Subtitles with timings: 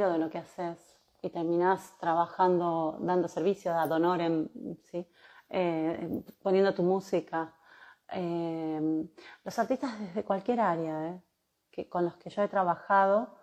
[0.00, 0.78] de lo que haces
[1.22, 4.48] y terminás trabajando, dando servicio ad honorem,
[4.82, 5.06] ¿sí?
[5.48, 7.54] Eh, poniendo tu música.
[8.10, 9.06] Eh,
[9.44, 11.22] los artistas desde cualquier área ¿eh?
[11.70, 13.38] que, con los que yo he trabajado,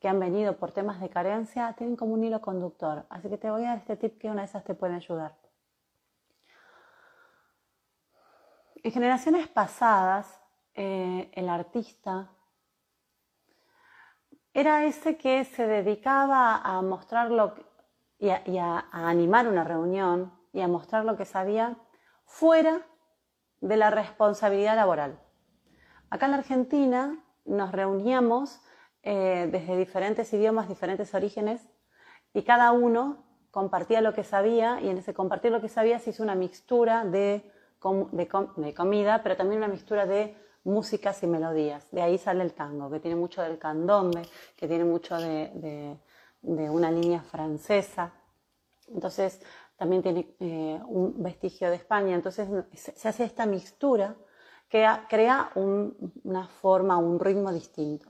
[0.00, 3.06] que han venido por temas de carencia, tienen como un hilo conductor.
[3.08, 5.36] Así que te voy a dar este tip que una de esas te puede ayudar.
[8.82, 10.40] En generaciones pasadas,
[10.74, 12.30] el artista
[14.54, 17.54] era ese que se dedicaba a mostrar lo
[18.18, 21.76] y, a, animar una reunión y a mostrar lo que sabía
[22.24, 22.86] fuera
[23.60, 25.18] de la responsabilidad laboral.
[26.08, 28.60] Acá en la Argentina nos reuníamos
[29.02, 31.68] eh, desde diferentes idiomas, diferentes orígenes,
[32.32, 36.10] y cada uno compartía lo que sabía, y en ese compartir lo que sabía se
[36.10, 37.50] hizo una mixtura de
[38.76, 41.86] comida, pero también una mixtura de músicas y melodías.
[41.90, 44.22] De ahí sale el tango, que tiene mucho del candombe,
[44.56, 45.98] que tiene mucho de,
[46.42, 48.12] una línea francesa.
[48.88, 49.40] Entonces,
[49.76, 52.14] también tiene eh, un vestigio de España.
[52.14, 54.14] Entonces, se, hace esta mixtura
[54.68, 58.08] que crea una forma, un ritmo distinto.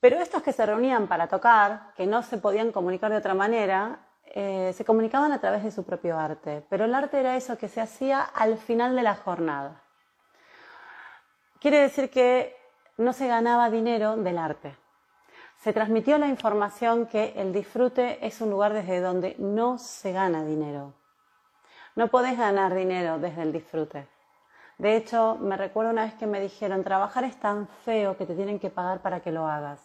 [0.00, 4.06] Pero estos que se reunían para tocar, que no se podían comunicar de otra manera,
[4.24, 6.64] eh, se comunicaban a través de su propio arte.
[6.70, 9.82] Pero el arte era eso que se hacía al final de la jornada.
[11.60, 12.56] Quiere decir que
[12.96, 14.74] no se ganaba dinero del arte.
[15.58, 20.42] Se transmitió la información que el disfrute es un lugar desde donde no se gana
[20.42, 20.94] dinero.
[21.96, 24.08] No podés ganar dinero desde el disfrute.
[24.78, 28.34] De hecho, me recuerdo una vez que me dijeron, trabajar es tan feo que te
[28.34, 29.82] tienen que pagar para que lo hagas.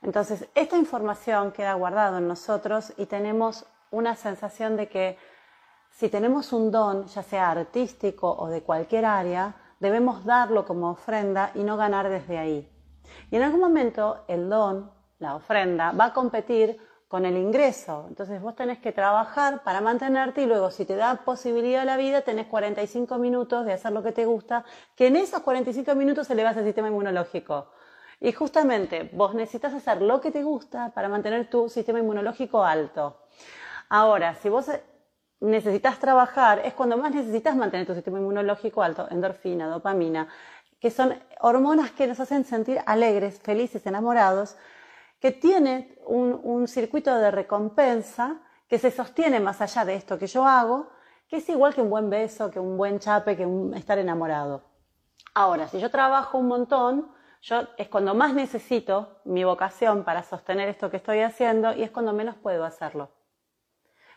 [0.00, 5.18] Entonces, esta información queda guardada en nosotros y tenemos una sensación de que
[5.90, 11.50] si tenemos un don, ya sea artístico o de cualquier área, debemos darlo como ofrenda
[11.54, 12.68] y no ganar desde ahí.
[13.30, 18.06] Y en algún momento el don, la ofrenda, va a competir con el ingreso.
[18.08, 22.22] Entonces vos tenés que trabajar para mantenerte y luego si te da posibilidad la vida
[22.22, 24.64] tenés 45 minutos de hacer lo que te gusta,
[24.94, 27.66] que en esos 45 minutos elevas el sistema inmunológico.
[28.20, 33.18] Y justamente vos necesitas hacer lo que te gusta para mantener tu sistema inmunológico alto.
[33.88, 34.70] Ahora, si vos
[35.42, 40.28] necesitas trabajar es cuando más necesitas mantener tu sistema inmunológico alto, endorfina, dopamina,
[40.80, 44.56] que son hormonas que nos hacen sentir alegres, felices, enamorados,
[45.20, 50.46] que tiene un, circuito de recompensa que se sostiene más allá de esto que yo
[50.46, 50.88] hago,
[51.28, 54.62] que es igual que un buen beso, que un buen chape, que un estar enamorado.
[55.34, 60.68] Ahora, si yo trabajo un montón, yo es cuando más necesito mi vocación para sostener
[60.68, 63.10] esto que estoy haciendo y es cuando menos puedo hacerlo.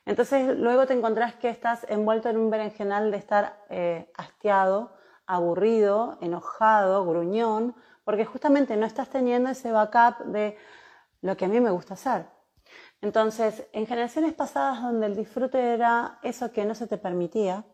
[0.06, 4.94] Entonces luego te encontrás que estás envuelto en un berenjenal de estar eh, hastiado,
[5.26, 10.58] aburrido, enojado, gruñón, porque justamente no estás teniendo ese backup de
[11.22, 12.28] lo que a mí me gusta hacer.
[13.02, 17.66] Entonces, en generaciones pasadas donde el disfrute era eso que no se te permitía,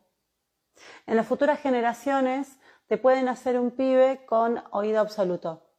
[1.06, 5.71] en las futuras generaciones te pueden hacer un pibe con oído absoluto.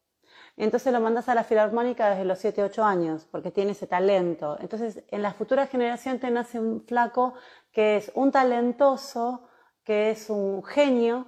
[0.62, 4.56] Entonces lo mandas a la filarmónica desde los 7, 8 años, porque tiene ese talento.
[4.60, 7.34] Entonces, en la futura generación te nace un flaco
[7.72, 9.48] que es un talentoso,
[9.82, 11.26] que es un genio,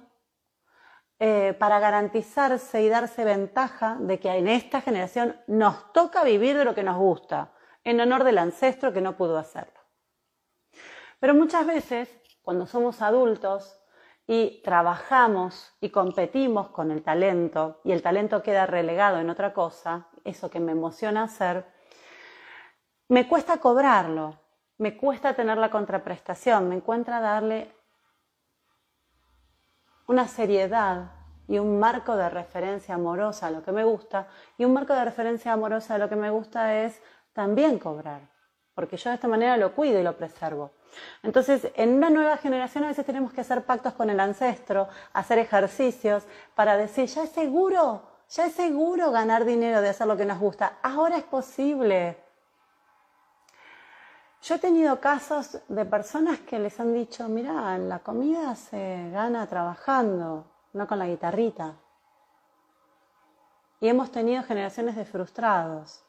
[1.19, 6.63] eh, para garantizarse y darse ventaja de que en esta generación nos toca vivir de
[6.63, 7.51] lo que nos gusta,
[7.83, 9.81] en honor del ancestro que no pudo hacerlo.
[11.19, 12.07] Pero muchas veces,
[12.41, 13.81] cuando somos adultos,
[14.27, 20.07] y trabajamos y competimos con el talento y el talento queda relegado en otra cosa,
[20.23, 21.65] eso que me emociona hacer,
[23.07, 24.39] me cuesta cobrarlo,
[24.77, 27.71] me cuesta tener la contraprestación, me encuentra darle
[30.07, 31.11] una seriedad
[31.47, 34.27] y un marco de referencia amorosa a lo que me gusta
[34.57, 37.01] y un marco de referencia amorosa a lo que me gusta es
[37.33, 38.21] también cobrar,
[38.75, 40.71] porque yo de esta manera lo cuido y lo preservo.
[41.23, 45.39] Entonces, en una nueva generación a veces tenemos que hacer pactos con el ancestro, hacer
[45.39, 50.25] ejercicios para decir, ya es seguro, ya es seguro ganar dinero de hacer lo que
[50.25, 50.77] nos gusta.
[50.83, 52.17] Ahora es posible.
[54.41, 59.47] Yo he tenido casos de personas que les han dicho, mira, la comida se gana
[59.47, 61.73] trabajando, no con la guitarrita.
[63.79, 66.04] Y hemos tenido generaciones de frustrados.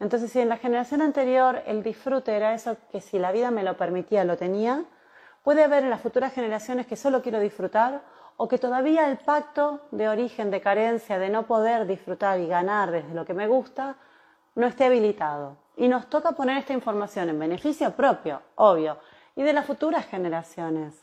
[0.00, 3.62] Entonces, si en la generación anterior el disfrute era eso que si la vida me
[3.62, 4.84] lo permitía lo tenía,
[5.42, 8.02] puede haber en las futuras generaciones que solo quiero disfrutar
[8.36, 12.90] o que todavía el pacto de origen, de carencia, de no poder disfrutar y ganar
[12.90, 13.96] desde lo que me gusta,
[14.54, 15.56] no esté habilitado.
[15.76, 18.98] Y nos toca poner esta información en beneficio propio, obvio,
[19.36, 20.94] y de las futuras generaciones.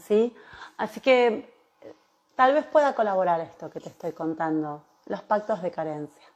[0.00, 0.34] ¿Sí?
[0.76, 1.52] Así que
[2.34, 6.33] tal vez pueda colaborar esto que te estoy contando, los pactos de carencia.